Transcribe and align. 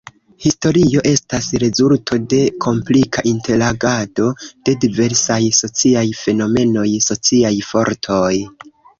Historio 0.43 1.01
estas 1.07 1.47
rezulto 1.63 2.15
de 2.31 2.37
komplika 2.65 3.23
interagado 3.31 4.29
de 4.69 4.75
diversaj 4.85 5.37
sociaj 5.57 6.03
fenomenoj, 6.23 6.87
sociaj 7.09 7.53
fortoj. 7.67 8.33